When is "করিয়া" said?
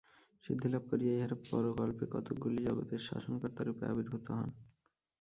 0.91-1.13